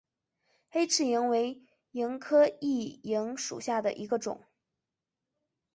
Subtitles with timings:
[0.71, 4.43] 黑翅萤为萤科熠萤属下的一个种。